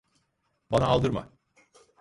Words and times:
Bana 0.71 0.85
aldırma. 0.85 1.29